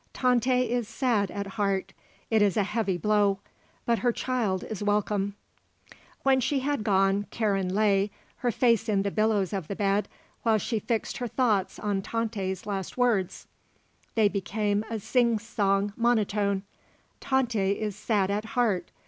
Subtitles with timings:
[0.13, 1.93] Tante is sad at heart.
[2.31, 3.37] It is a heavy blow.
[3.85, 5.35] But her child is welcome."
[6.23, 10.07] When she had gone Karen lay, her face in the billows of the bed,
[10.41, 13.45] while she fixed her thoughts on Tante's last words.
[14.15, 16.63] They became a sing song monotone.
[17.19, 18.89] "Tante is sad at heart.